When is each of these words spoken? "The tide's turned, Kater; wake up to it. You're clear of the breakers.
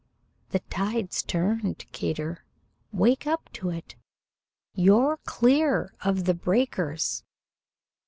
"The 0.49 0.61
tide's 0.61 1.21
turned, 1.21 1.85
Kater; 1.91 2.43
wake 2.91 3.27
up 3.27 3.53
to 3.53 3.69
it. 3.69 3.93
You're 4.73 5.17
clear 5.25 5.93
of 6.03 6.23
the 6.23 6.33
breakers. 6.33 7.23